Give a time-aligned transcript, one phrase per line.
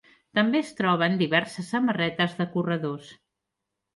[0.37, 3.13] També es troben diverses samarretes de corredors.